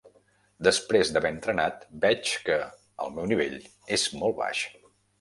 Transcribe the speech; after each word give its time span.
Després 0.67 1.11
d'haver 1.17 1.31
entrenat, 1.35 1.85
veig 2.07 2.33
que 2.49 2.59
el 2.65 3.15
meu 3.21 3.31
nivell 3.35 3.57
és 4.01 4.11
molt 4.21 4.43
baix. 4.45 4.69